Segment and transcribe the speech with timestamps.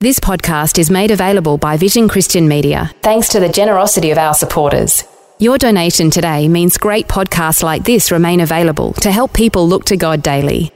[0.00, 4.32] This podcast is made available by Vision Christian Media thanks to the generosity of our
[4.32, 5.02] supporters.
[5.40, 9.96] Your donation today means great podcasts like this remain available to help people look to
[9.96, 10.70] God daily.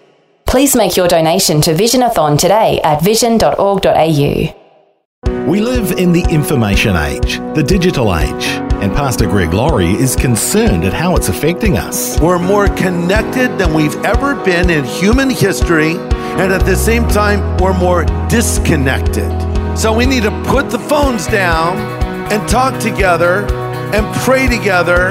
[0.45, 4.59] Please make your donation to Visionathon today at vision.org.au.
[5.47, 10.83] We live in the information age, the digital age, and Pastor Greg Laurie is concerned
[10.83, 12.19] at how it's affecting us.
[12.19, 17.57] We're more connected than we've ever been in human history, and at the same time,
[17.59, 19.31] we're more disconnected.
[19.79, 21.79] So we need to put the phones down
[22.33, 23.47] and talk together
[23.95, 25.11] and pray together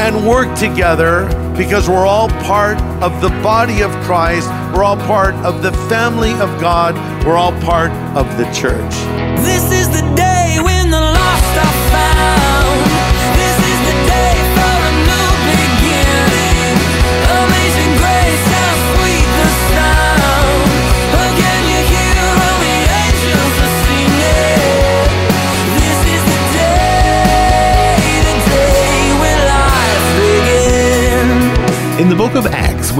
[0.00, 4.48] and work together because we're all part of the body of Christ.
[4.74, 6.94] We're all part of the family of God.
[7.26, 8.94] We're all part of the church.
[9.44, 10.39] This is the day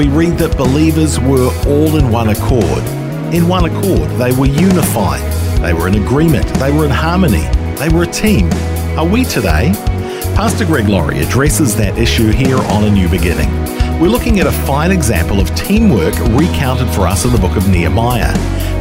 [0.01, 2.83] we read that believers were all in one accord.
[3.34, 5.20] In one accord, they were unified,
[5.61, 8.51] they were in agreement, they were in harmony, they were a team.
[8.97, 9.73] Are we today?
[10.34, 13.51] Pastor Greg Laurie addresses that issue here on A New Beginning.
[14.01, 17.69] We're looking at a fine example of teamwork recounted for us in the book of
[17.69, 18.33] Nehemiah.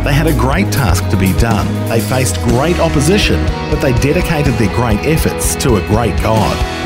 [0.05, 1.67] They had a great task to be done.
[1.89, 6.78] They faced great opposition, but they dedicated their great efforts to a great God.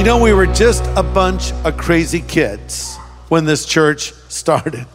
[0.00, 2.96] You know, we were just a bunch of crazy kids
[3.28, 4.86] when this church started.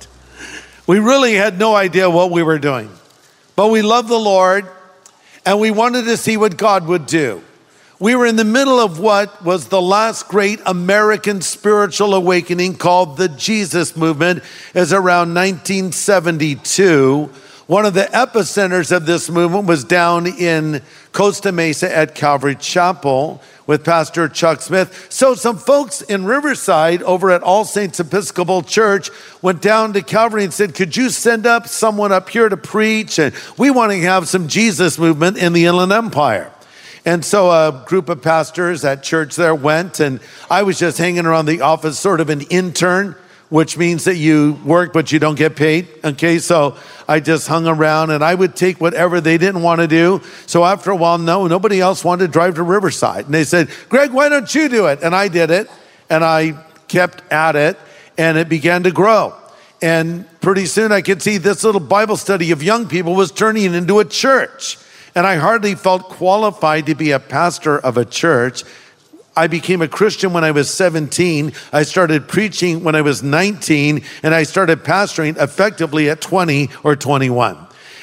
[0.88, 2.90] We really had no idea what we were doing,
[3.56, 4.66] but we loved the Lord
[5.46, 7.44] and we wanted to see what God would do.
[8.00, 13.18] We were in the middle of what was the last great American spiritual awakening called
[13.18, 14.42] the Jesus movement,
[14.74, 17.30] is around 1972.
[17.68, 20.84] One of the epicenters of this movement was down in
[21.14, 25.08] Costa Mesa at Calvary Chapel with Pastor Chuck Smith.
[25.10, 29.10] So, some folks in Riverside over at All Saints Episcopal Church
[29.42, 33.18] went down to Calvary and said, Could you send up someone up here to preach?
[33.18, 36.52] And we want to have some Jesus movement in the Inland Empire.
[37.04, 40.20] And so a group of pastors at church there went, and
[40.52, 43.16] I was just hanging around the office, sort of an intern,
[43.56, 45.88] which means that you work but you don't get paid.
[46.04, 46.76] Okay, so
[47.08, 50.22] I just hung around and I would take whatever they didn't want to do.
[50.46, 53.24] So after a while, no, nobody else wanted to drive to Riverside.
[53.24, 55.00] And they said, Greg, why don't you do it?
[55.02, 55.70] And I did it,
[56.10, 57.80] and I kept at it,
[58.18, 59.34] and it began to grow.
[59.82, 63.74] And pretty soon I could see this little Bible study of young people was turning
[63.74, 64.78] into a church.
[65.16, 68.66] And I hardly felt qualified to be a pastor of a church.
[69.38, 71.52] I became a Christian when I was 17.
[71.74, 76.96] I started preaching when I was 19, and I started pastoring effectively at 20 or
[76.96, 77.58] 21.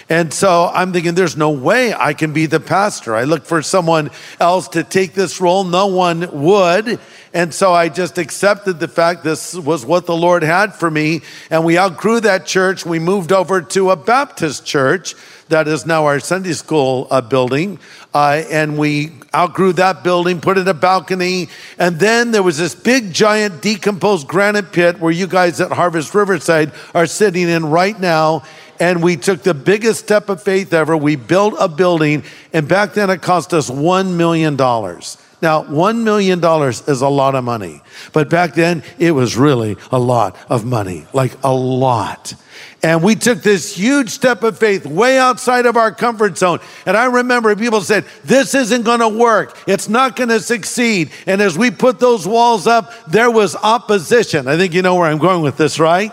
[0.08, 3.14] And so I'm thinking, there's no way I can be the pastor.
[3.14, 4.10] I looked for someone
[4.40, 5.64] else to take this role.
[5.64, 7.00] No one would.
[7.34, 11.22] And so I just accepted the fact this was what the Lord had for me.
[11.50, 12.84] And we outgrew that church.
[12.84, 15.14] We moved over to a Baptist church
[15.48, 17.78] that is now our Sunday school uh, building.
[18.12, 21.48] Uh, and we outgrew that building, put in a balcony.
[21.78, 26.14] And then there was this big, giant, decomposed granite pit where you guys at Harvest
[26.14, 28.44] Riverside are sitting in right now.
[28.78, 30.96] And we took the biggest step of faith ever.
[30.96, 34.56] We built a building, and back then it cost us $1 million.
[35.42, 37.82] Now, $1 million is a lot of money,
[38.12, 42.34] but back then it was really a lot of money, like a lot.
[42.84, 46.60] And we took this huge step of faith way outside of our comfort zone.
[46.86, 49.58] And I remember people said, This isn't going to work.
[49.66, 51.10] It's not going to succeed.
[51.26, 54.46] And as we put those walls up, there was opposition.
[54.46, 56.12] I think you know where I'm going with this, right?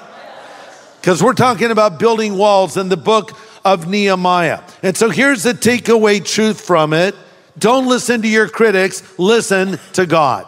[1.02, 3.32] Because we're talking about building walls in the book
[3.64, 4.62] of Nehemiah.
[4.82, 7.16] And so here's the takeaway truth from it
[7.60, 10.48] don't listen to your critics, listen to God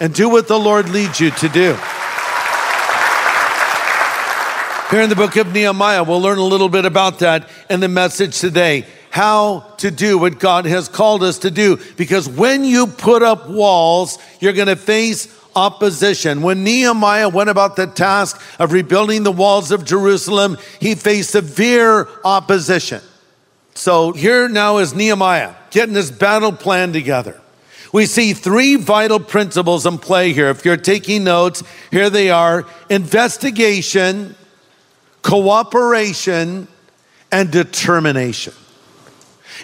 [0.00, 1.76] and do what the Lord leads you to do.
[4.90, 7.88] Here in the book of Nehemiah, we'll learn a little bit about that in the
[7.88, 8.84] message today.
[9.10, 11.78] How to do what God has called us to do.
[11.96, 16.42] Because when you put up walls, you're going to face opposition.
[16.42, 22.08] When Nehemiah went about the task of rebuilding the walls of Jerusalem, he faced severe
[22.24, 23.00] opposition.
[23.74, 27.40] So here now is Nehemiah getting his battle plan together.
[27.92, 30.48] We see three vital principles in play here.
[30.48, 34.34] If you're taking notes, here they are investigation,
[35.20, 36.68] cooperation,
[37.30, 38.54] and determination.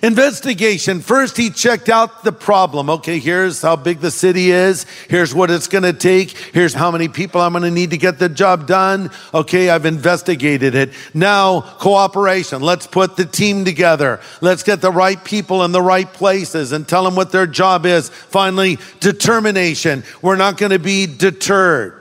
[0.03, 1.01] Investigation.
[1.01, 2.89] First, he checked out the problem.
[2.89, 4.87] Okay, here's how big the city is.
[5.09, 6.31] Here's what it's going to take.
[6.31, 9.11] Here's how many people I'm going to need to get the job done.
[9.35, 10.93] Okay, I've investigated it.
[11.15, 12.63] Now, cooperation.
[12.63, 14.21] Let's put the team together.
[14.41, 17.85] Let's get the right people in the right places and tell them what their job
[17.85, 18.09] is.
[18.09, 20.05] Finally, determination.
[20.23, 21.95] We're not going to be deterred.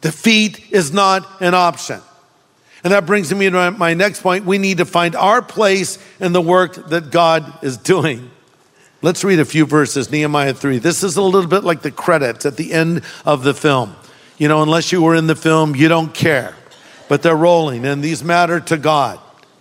[0.00, 2.00] Defeat is not an option.
[2.82, 4.44] And that brings me to my next point.
[4.44, 8.30] We need to find our place in the work that God is doing.
[9.02, 10.78] Let's read a few verses, Nehemiah 3.
[10.78, 13.96] This is a little bit like the credits at the end of the film.
[14.38, 16.54] You know, unless you were in the film, you don't care.
[17.08, 19.18] But they're rolling, and these matter to God,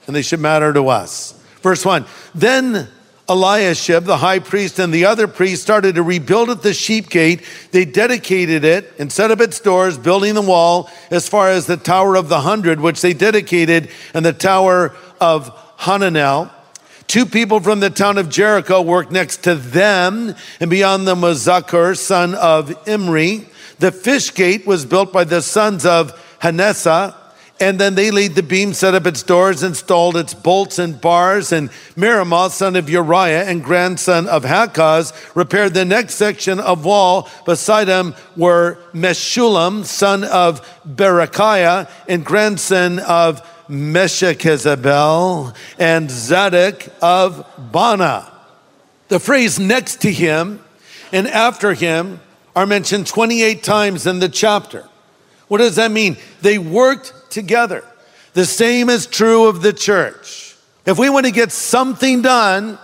[0.08, 1.34] and they should matter to us.
[1.62, 2.06] Verse 1
[2.36, 2.88] Then
[3.30, 7.44] Eliashib, the high priest, and the other priests started to rebuild at the sheep gate.
[7.72, 11.78] They dedicated it and set up its doors, building the wall as far as the
[11.78, 16.52] Tower of the Hundred, which they dedicated, and the Tower of Hananel.
[17.08, 21.46] Two people from the town of Jericho worked next to them, and beyond them was
[21.46, 23.48] Zaccur, son of Imri.
[23.80, 27.16] The fish gate was built by the sons of Hanessa,
[27.60, 31.52] and then they laid the beam, set up its doors, installed its bolts and bars.
[31.52, 37.30] And Meremoth, son of Uriah and grandson of Hakkoz, repaired the next section of wall.
[37.46, 48.32] Beside him were Meshullam, son of Berechiah and grandson of Meshachezabel, and Zadok of Baana.
[49.10, 50.64] The phrase next to him
[51.12, 52.20] and after him
[52.56, 54.88] are mentioned 28 times in the chapter.
[55.48, 56.18] What does that mean?
[56.42, 57.84] They worked together.
[58.34, 60.56] The same is true of the church.
[60.86, 62.78] If we want to get something done,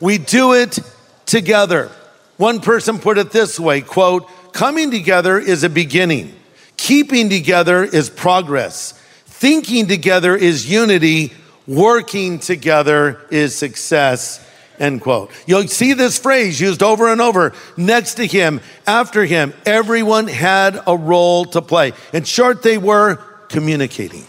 [0.00, 0.78] we do it
[1.26, 1.90] together.
[2.36, 6.34] One person put it this way, quote, coming together is a beginning.
[6.76, 8.92] Keeping together is progress.
[9.26, 11.32] Thinking together is unity.
[11.66, 14.46] Working together is success.
[14.78, 15.30] End quote.
[15.46, 17.52] You'll see this phrase used over and over.
[17.76, 21.92] Next to him, after him, everyone had a role to play.
[22.14, 24.26] In short, they were communicating.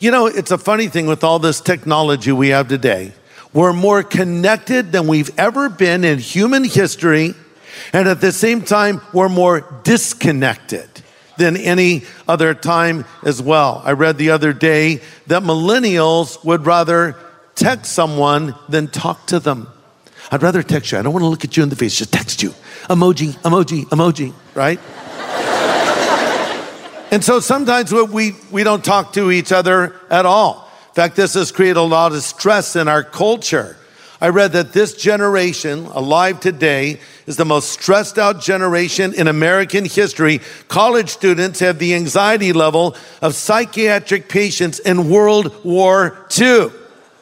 [0.00, 3.12] You know, it's a funny thing with all this technology we have today.
[3.52, 7.34] We're more connected than we've ever been in human history,
[7.92, 10.88] and at the same time, we're more disconnected
[11.36, 13.82] than any other time as well.
[13.84, 17.16] I read the other day that millennials would rather
[17.54, 19.68] text someone than talk to them.
[20.30, 20.98] I'd rather text you.
[20.98, 22.50] I don't want to look at you in the face, just text you.
[22.88, 24.78] Emoji, emoji, emoji, right?
[27.10, 30.70] And so sometimes we, we don't talk to each other at all.
[30.90, 33.76] In fact, this has created a lot of stress in our culture.
[34.20, 39.86] I read that this generation, alive today, is the most stressed out generation in American
[39.86, 40.40] history.
[40.68, 46.68] College students have the anxiety level of psychiatric patients in World War II.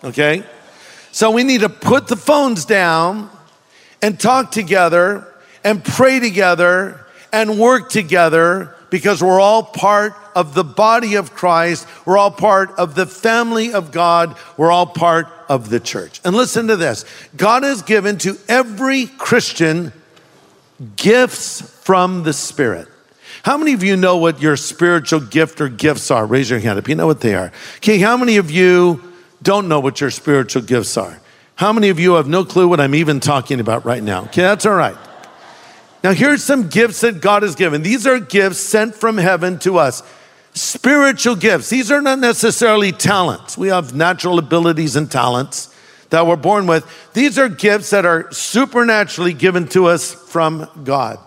[0.02, 0.42] Okay?
[1.12, 3.30] So we need to put the phones down
[4.02, 5.26] and talk together
[5.62, 11.86] and pray together and work together because we're all part of the body of Christ.
[12.06, 14.36] We're all part of the family of God.
[14.56, 16.20] We're all part of the church.
[16.24, 17.04] And listen to this
[17.36, 19.92] God has given to every Christian
[20.96, 22.88] gifts from the Spirit.
[23.42, 26.26] How many of you know what your spiritual gift or gifts are?
[26.26, 27.52] Raise your hand if you know what they are.
[27.76, 29.02] Okay, how many of you
[29.42, 31.20] don't know what your spiritual gifts are?
[31.54, 34.24] How many of you have no clue what I'm even talking about right now?
[34.24, 34.96] Okay, that's all right.
[36.04, 37.82] Now, here's some gifts that God has given.
[37.82, 40.02] These are gifts sent from heaven to us.
[40.54, 41.70] Spiritual gifts.
[41.70, 43.58] These are not necessarily talents.
[43.58, 45.74] We have natural abilities and talents
[46.10, 46.86] that we're born with.
[47.14, 51.18] These are gifts that are supernaturally given to us from God.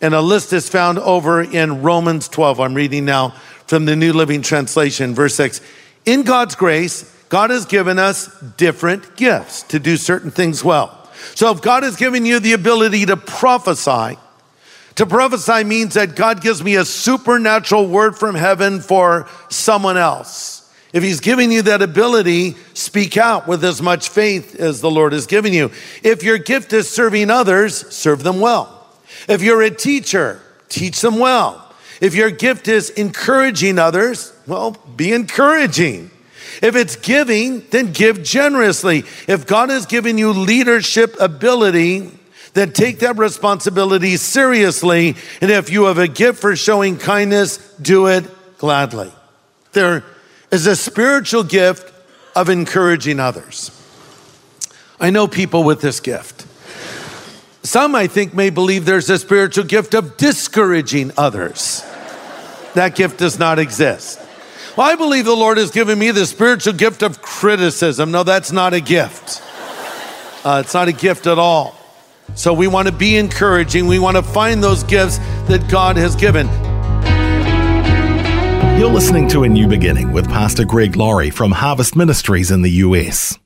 [0.00, 2.60] And a list is found over in Romans 12.
[2.60, 3.30] I'm reading now
[3.66, 5.60] from the New Living Translation, verse 6.
[6.04, 11.05] In God's grace, God has given us different gifts to do certain things well.
[11.34, 14.18] So if God has given you the ability to prophesy,
[14.96, 20.72] to prophesy means that God gives me a supernatural word from heaven for someone else.
[20.92, 25.12] If He's giving you that ability, speak out with as much faith as the Lord
[25.12, 25.70] has given you.
[26.02, 28.88] If your gift is serving others, serve them well.
[29.28, 30.40] If you're a teacher,
[30.70, 31.62] teach them well.
[32.00, 36.10] If your gift is encouraging others, well, be encouraging.
[36.62, 39.04] If it's giving, then give generously.
[39.26, 42.10] If God has given you leadership ability,
[42.54, 45.16] then take that responsibility seriously.
[45.40, 48.24] And if you have a gift for showing kindness, do it
[48.58, 49.12] gladly.
[49.72, 50.04] There
[50.50, 51.92] is a spiritual gift
[52.34, 53.70] of encouraging others.
[54.98, 56.46] I know people with this gift.
[57.62, 61.82] Some, I think, may believe there's a spiritual gift of discouraging others.
[62.74, 64.20] That gift does not exist.
[64.76, 68.10] Well, I believe the Lord has given me the spiritual gift of criticism.
[68.10, 69.42] No, that's not a gift.
[70.44, 71.74] Uh, it's not a gift at all.
[72.34, 73.86] So we want to be encouraging.
[73.86, 75.16] We want to find those gifts
[75.48, 76.46] that God has given.
[78.78, 82.70] You're listening to A New Beginning with Pastor Greg Laurie from Harvest Ministries in the
[82.70, 83.38] US.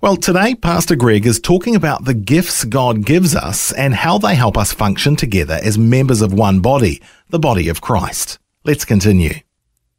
[0.00, 4.36] Well, today, Pastor Greg is talking about the gifts God gives us and how they
[4.36, 8.38] help us function together as members of one body, the body of Christ.
[8.62, 9.40] Let's continue.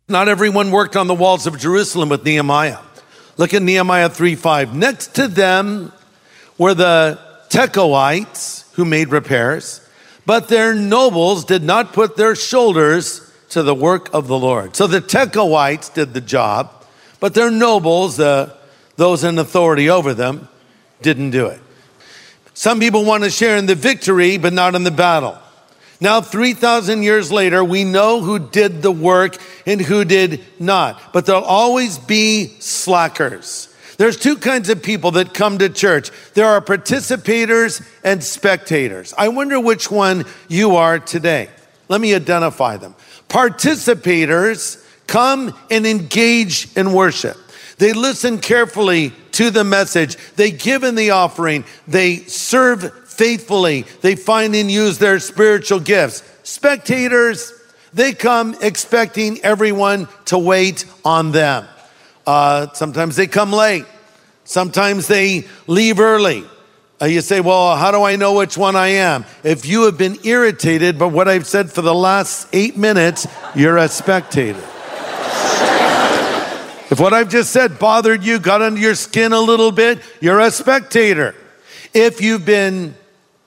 [0.10, 2.80] Not everyone worked on the walls of Jerusalem with Nehemiah.
[3.38, 4.76] Look at Nehemiah 3 5.
[4.76, 5.94] Next to them
[6.58, 9.88] were the Tekoites who made repairs,
[10.26, 14.76] but their nobles did not put their shoulders to the work of the Lord.
[14.76, 16.72] So the Tekoites did the job,
[17.20, 18.56] but their nobles, uh,
[18.96, 20.50] those in authority over them,
[21.04, 21.62] didn't do it.
[22.56, 25.38] Some people want to share in the victory, but not in the battle.
[26.02, 31.26] Now, 3,000 years later, we know who did the work and who did not, but
[31.26, 33.68] there'll always be slackers.
[33.98, 36.10] There's two kinds of people that come to church.
[36.34, 39.14] There are participators and spectators.
[39.18, 41.50] I wonder which one you are today.
[41.90, 42.96] Let me identify them.
[43.28, 47.36] Participators come and engage in worship.
[47.78, 50.16] They listen carefully to the message.
[50.36, 51.66] They give in the offering.
[51.86, 53.82] They serve faithfully.
[54.00, 56.24] They find and use their spiritual gifts.
[56.44, 57.52] Spectators,
[57.94, 61.68] they come expecting everyone to wait on them.
[62.26, 63.86] Uh, sometimes they come late.
[64.46, 66.46] Sometimes they leave early.
[67.02, 69.26] Uh, you say, well, how do I know which one I am?
[69.44, 73.78] If you have been irritated by what I've said for the last eight minutes, you're
[73.78, 74.60] a spectator.
[76.90, 80.40] if what I've just said bothered you, got under your skin a little bit, you're
[80.40, 81.36] a spectator.
[81.94, 82.96] If you've been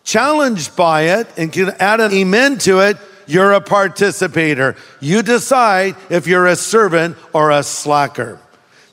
[0.05, 4.77] challenged by it and can add an amen to it, you're a participator.
[5.01, 8.39] You decide if you're a servant or a slacker.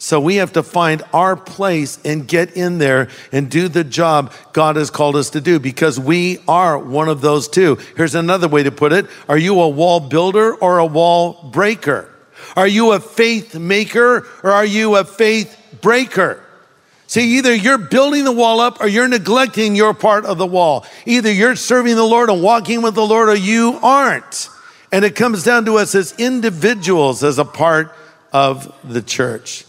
[0.02, 4.32] So we have to find our place and get in there and do the job
[4.54, 7.78] God has called us to do because we are one of those two.
[7.98, 9.08] Here's another way to put it.
[9.28, 12.10] Are you a wall builder or a wall breaker?
[12.56, 16.42] Are you a faith maker or are you a faith breaker?
[17.10, 20.86] See, either you're building the wall up or you're neglecting your part of the wall.
[21.08, 24.48] Either you're serving the Lord and walking with the Lord or you aren't.
[24.92, 27.96] And it comes down to us as individuals as a part
[28.32, 29.66] of the church.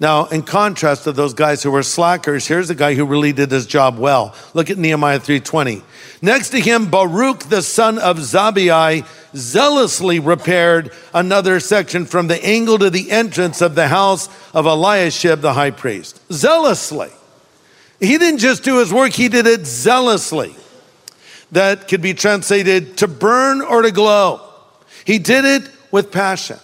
[0.00, 3.50] Now, in contrast to those guys who were slackers, here's a guy who really did
[3.50, 4.34] his job well.
[4.52, 5.82] Look at Nehemiah 3:20.
[6.20, 12.78] Next to him, Baruch the son of Zabbai zealously repaired another section from the angle
[12.78, 16.20] to the entrance of the house of Eliashib the high priest.
[16.32, 17.10] Zealously.
[18.00, 20.54] He didn't just do his work, he did it zealously.
[21.52, 24.40] That could be translated to burn or to glow.
[25.04, 26.58] He did it with passion.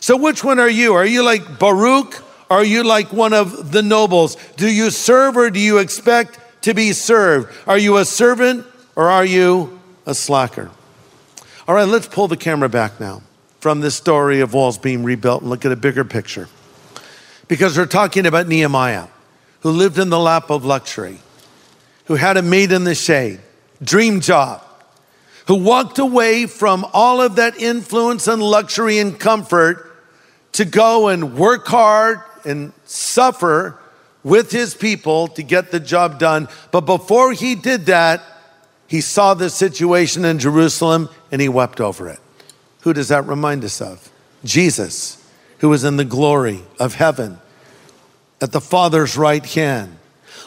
[0.00, 0.94] So, which one are you?
[0.94, 2.24] Are you like Baruch?
[2.50, 4.36] Are you like one of the nobles?
[4.56, 7.54] Do you serve or do you expect to be served?
[7.66, 10.70] Are you a servant or are you a slacker?
[11.66, 13.22] All right, let's pull the camera back now
[13.60, 16.48] from this story of walls being rebuilt and look at a bigger picture.
[17.48, 19.08] Because we're talking about Nehemiah,
[19.60, 21.18] who lived in the lap of luxury,
[22.06, 23.40] who had a maid in the shade,
[23.82, 24.62] dream job,
[25.46, 29.84] who walked away from all of that influence and luxury and comfort
[30.52, 33.78] to go and work hard and suffer
[34.22, 36.48] with his people to get the job done.
[36.70, 38.22] But before he did that,
[38.86, 42.20] he saw the situation in Jerusalem and he wept over it.
[42.80, 44.10] Who does that remind us of?
[44.44, 45.24] Jesus,
[45.58, 47.38] who was in the glory of heaven
[48.40, 49.96] at the Father's right hand,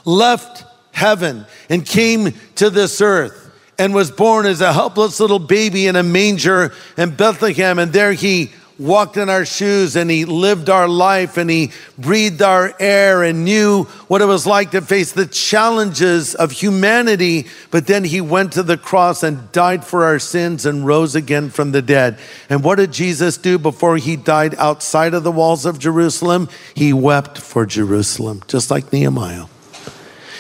[0.06, 5.88] left heaven and came to this earth and was born as a helpless little baby
[5.88, 7.80] in a manger in Bethlehem.
[7.80, 12.42] And there he walked in our shoes and he lived our life and he breathed
[12.42, 17.48] our air and knew what it was like to face the challenges of humanity.
[17.70, 21.50] But then he went to the cross and died for our sins and rose again
[21.50, 22.18] from the dead.
[22.50, 26.50] And what did Jesus do before he died outside of the walls of Jerusalem?
[26.74, 29.46] He wept for Jerusalem, just like Nehemiah.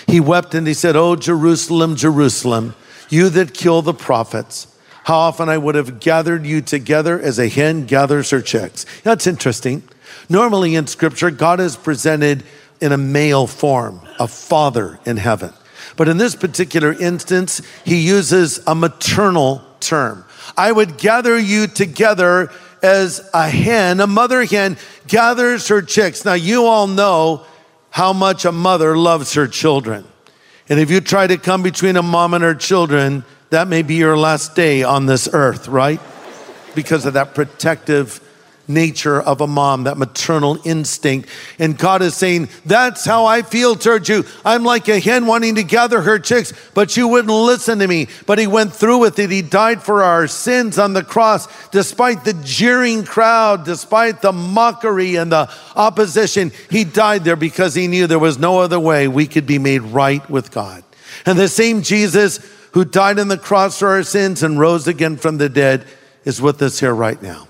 [0.08, 2.76] He wept and he said, Oh, Jerusalem, Jerusalem,
[3.10, 4.68] you that kill the prophets
[5.04, 8.86] how often I would have gathered you together as a hen gathers her chicks.
[9.04, 9.84] That's interesting.
[10.30, 12.44] Normally in scripture, God is presented
[12.80, 15.54] in a male form, a father in heaven.
[15.98, 20.26] But in this particular instance, he uses a maternal term.
[20.58, 24.78] I would gather you together as a hen, a mother hen
[25.08, 26.26] gathers her chicks.
[26.26, 27.46] Now, you all know
[27.90, 30.06] how much a mother loves her children.
[30.70, 33.96] And if you try to come between a mom and her children, that may be
[33.96, 36.00] your last day on this earth, right?
[36.74, 38.22] Because of that protective
[38.66, 41.28] nature of a mom, that maternal instinct.
[41.60, 44.24] And God is saying, That's how I feel towards you.
[44.46, 48.08] I'm like a hen wanting to gather her chicks, but you wouldn't listen to me.
[48.26, 49.30] But He went through with it.
[49.30, 55.18] He died for our sins on the cross, despite the jeering crowd, despite the mockery
[55.18, 56.54] and the opposition.
[56.70, 59.82] He died there because He knew there was no other way we could be made
[59.82, 60.86] right with God.
[61.26, 62.40] And the same Jesus
[62.72, 65.86] who died on the cross for our sins and rose again from the dead
[66.26, 67.48] is with us here right now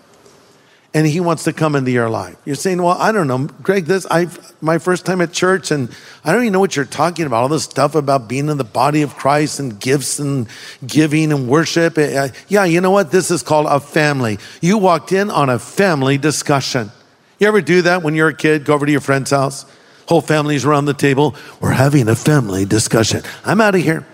[0.94, 2.36] and he wants to come into your life.
[2.44, 3.86] You're saying, "Well, I don't know, Greg.
[3.86, 4.28] This I
[4.62, 5.90] my first time at church, and
[6.26, 7.44] I don't even know what you're talking about.
[7.44, 10.48] All this stuff about being in the body of Christ and gifts and
[10.86, 11.98] giving and worship.
[11.98, 13.12] Uh, Yeah, you know what?
[13.12, 14.38] This is called a family.
[14.62, 16.92] You walked in on a family discussion.
[17.40, 18.66] You ever do that when you're a kid?
[18.66, 19.66] Go over to your friend's house,
[20.08, 21.36] whole family's around the table.
[21.62, 23.24] We're having a family discussion.
[23.46, 24.06] I'm out of here.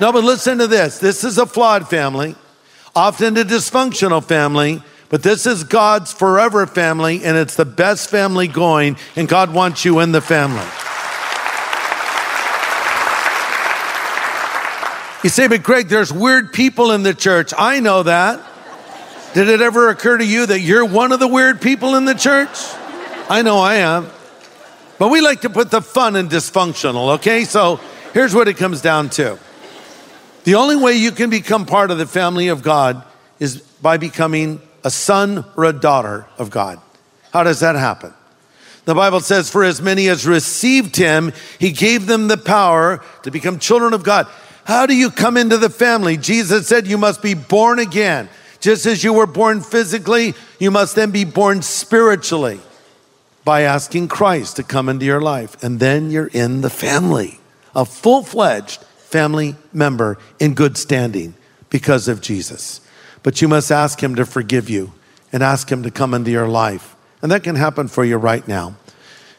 [0.00, 0.98] No, but listen to this.
[0.98, 2.34] This is a flawed family,
[2.94, 4.82] often a dysfunctional family.
[5.10, 9.84] But this is God's forever family, and it's the best family going, and God wants
[9.84, 10.66] you in the family.
[15.22, 17.52] You say, but Greg, there's weird people in the church.
[17.56, 18.40] I know that.
[19.34, 22.14] Did it ever occur to you that you're one of the weird people in the
[22.14, 22.58] church?
[23.30, 24.10] I know I am.
[24.98, 27.44] But we like to put the fun in dysfunctional, okay?
[27.44, 27.80] So
[28.12, 29.38] here's what it comes down to
[30.44, 33.04] the only way you can become part of the family of God
[33.40, 36.80] is by becoming a son or a daughter of God.
[37.32, 38.12] How does that happen?
[38.84, 43.30] The Bible says, For as many as received him, he gave them the power to
[43.30, 44.28] become children of God.
[44.64, 46.16] How do you come into the family?
[46.16, 48.28] Jesus said, You must be born again.
[48.60, 52.60] Just as you were born physically, you must then be born spiritually
[53.44, 55.62] by asking Christ to come into your life.
[55.62, 57.40] And then you're in the family,
[57.74, 58.82] a full fledged
[59.14, 61.32] family member in good standing
[61.70, 62.80] because of Jesus.
[63.22, 64.92] But you must ask Him to forgive you
[65.32, 66.96] and ask Him to come into your life.
[67.22, 68.74] And that can happen for you right now.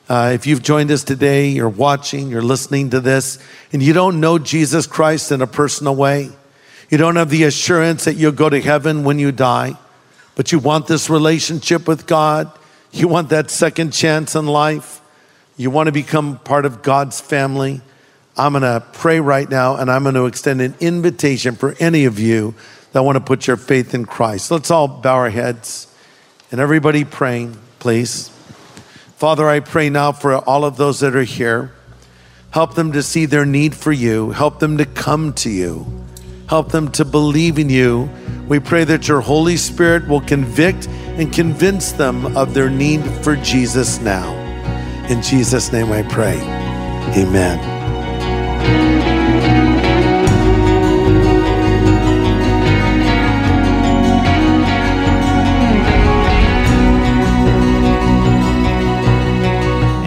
[0.08, 3.38] Uh, if you've joined us today, you're watching, you're listening to this,
[3.74, 6.30] and you don't know Jesus Christ in a personal way,
[6.90, 9.74] you don't have the assurance that you'll go to heaven when you die,
[10.36, 12.50] but you want this relationship with God,
[12.94, 15.02] you want that second chance in life,
[15.58, 17.82] you want to become part of God's family.
[18.38, 22.06] I'm going to pray right now, and I'm going to extend an invitation for any
[22.06, 22.54] of you
[22.92, 24.52] that want to put your faith in Christ.
[24.52, 25.88] Let's all bow our heads
[26.52, 28.30] and everybody praying, please.
[29.18, 31.72] Father, I pray now for all of those that are here.
[32.52, 34.32] Help them to see their need for you.
[34.32, 35.86] Help them to come to you.
[36.48, 38.10] Help them to believe in you.
[38.48, 43.36] We pray that your Holy Spirit will convict and convince them of their need for
[43.38, 44.34] Jesus now.
[45.10, 46.40] In Jesus' name I pray.
[47.18, 47.75] Amen.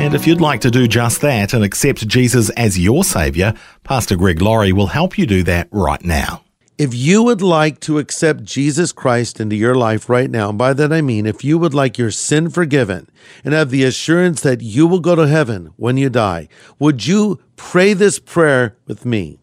[0.08, 3.52] And if you'd like to do just that and accept Jesus as your Saviour,
[3.84, 6.44] Pastor Greg Laurie will help you do that right now.
[6.78, 10.72] If you would like to accept Jesus Christ into your life right now, and by
[10.72, 13.10] that I mean if you would like your sin forgiven
[13.44, 17.38] and have the assurance that you will go to heaven when you die, would you
[17.56, 19.38] pray this prayer with me?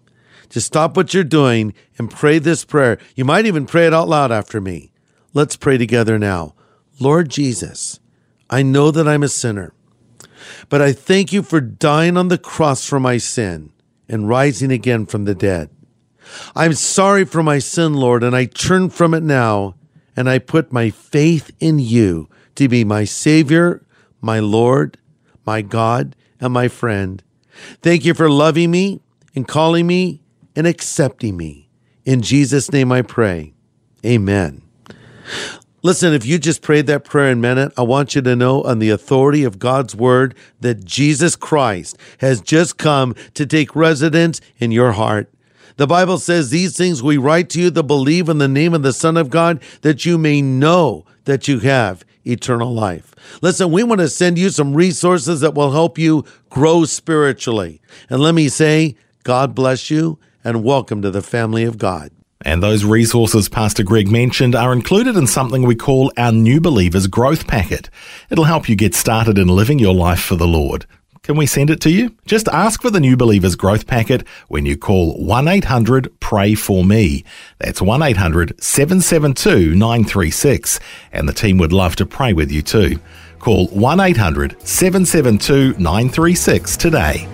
[0.49, 2.97] Just stop what you're doing and pray this prayer.
[3.15, 4.91] You might even pray it out loud after me.
[5.31, 6.55] Let's pray together now.
[6.99, 7.99] Lord Jesus,
[8.49, 9.74] I know that I'm a sinner,
[10.69, 13.71] but I thank you for dying on the cross for my sin
[14.07, 15.69] and rising again from the dead.
[16.55, 19.75] I'm sorry for my sin, Lord, and I turn from it now,
[20.15, 23.85] and I put my faith in you to be my Savior,
[24.21, 24.97] my Lord,
[25.45, 27.23] my God, and my friend.
[27.81, 29.01] Thank you for loving me
[29.35, 30.21] and calling me
[30.55, 31.69] and accepting me.
[32.05, 33.53] In Jesus' name I pray.
[34.05, 34.61] Amen.
[35.85, 38.79] Listen, if you just prayed that prayer meant it, I want you to know on
[38.79, 44.71] the authority of God's word that Jesus Christ has just come to take residence in
[44.71, 45.31] your heart.
[45.77, 48.81] The Bible says, These things we write to you that believe in the name of
[48.81, 53.13] the Son of God, that you may know that you have eternal life.
[53.43, 57.79] Listen, we want to send you some resources that will help you grow spiritually.
[58.09, 62.09] And let me say, God bless you and welcome to the family of God.
[62.45, 67.07] And those resources Pastor Greg mentioned are included in something we call our New Believers
[67.07, 67.89] Growth Packet.
[68.29, 70.85] It'll help you get started in living your life for the Lord.
[71.23, 72.15] Can we send it to you?
[72.27, 76.85] Just ask for the New Believers Growth Packet when you call 1 800 Pray For
[76.85, 77.23] Me.
[77.57, 80.79] That's 1 800 772 936,
[81.11, 82.99] and the team would love to pray with you too.
[83.39, 87.27] Call 1 800 772 936 today.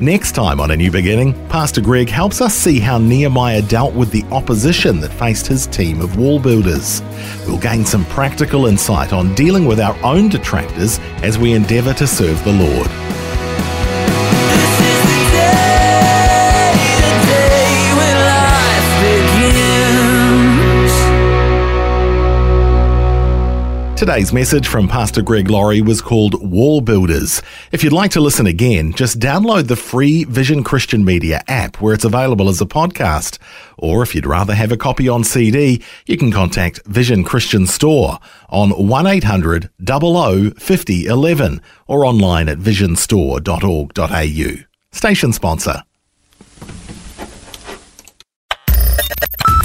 [0.00, 4.10] Next time on A New Beginning, Pastor Greg helps us see how Nehemiah dealt with
[4.10, 7.02] the opposition that faced his team of wall builders.
[7.46, 12.06] We'll gain some practical insight on dealing with our own detractors as we endeavour to
[12.06, 13.09] serve the Lord.
[24.00, 27.42] Today's message from Pastor Greg Laurie was called Wall Builders.
[27.70, 31.92] If you'd like to listen again, just download the free Vision Christian Media app where
[31.92, 33.36] it's available as a podcast.
[33.76, 38.18] Or if you'd rather have a copy on CD, you can contact Vision Christian Store
[38.48, 44.64] on 1800 00 50 11 or online at visionstore.org.au.
[44.92, 45.82] Station sponsor.